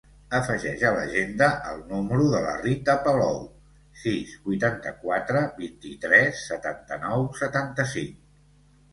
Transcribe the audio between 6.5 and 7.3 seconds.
setanta-nou,